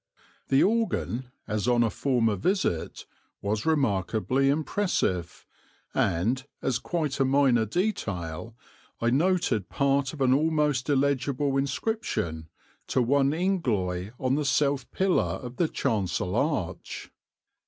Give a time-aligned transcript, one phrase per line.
[0.47, 3.05] The organ, as on a former visit,
[3.39, 5.45] was remarkably impressive,
[5.93, 8.55] and, as quite a minor detail,
[8.99, 12.49] I noted part of an almost illegible inscription
[12.87, 17.11] to one Ingloit on the south pillar of the chancel arch.